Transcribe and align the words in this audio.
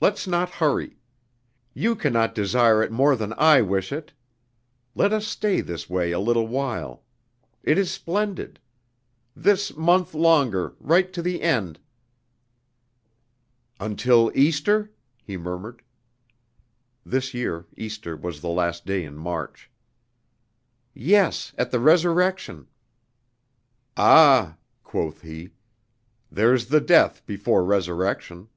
Let's 0.00 0.26
not 0.26 0.48
hurry. 0.48 0.96
You 1.74 1.96
can 1.96 2.14
not 2.14 2.34
desire 2.34 2.82
it 2.82 2.90
more 2.90 3.14
than 3.14 3.34
I 3.36 3.60
wish 3.60 3.92
it!... 3.92 4.14
Let 4.94 5.12
us 5.12 5.26
stay 5.26 5.60
this 5.60 5.86
way 5.90 6.12
a 6.12 6.18
little 6.18 6.48
while.... 6.48 7.02
It 7.62 7.76
is 7.76 7.90
splendid!... 7.90 8.58
This 9.34 9.76
month 9.76 10.14
longer, 10.14 10.74
right 10.80 11.12
to 11.12 11.20
the 11.20 11.42
end!..." 11.42 11.78
"Until 13.78 14.32
Easter?" 14.34 14.92
he 15.22 15.36
murmured. 15.36 15.82
(This 17.04 17.34
year 17.34 17.66
Easter 17.76 18.16
was 18.16 18.40
the 18.40 18.48
last 18.48 18.86
day 18.86 19.04
in 19.04 19.18
March.) 19.18 19.70
"Yes, 20.94 21.52
at 21.58 21.70
the 21.70 21.80
Resurrection." 21.80 22.66
"Ah," 23.94 24.56
quoth 24.82 25.20
he, 25.20 25.50
"there's 26.32 26.68
the 26.68 26.80
Death 26.80 27.26
before 27.26 27.62
Resurrection." 27.62 28.48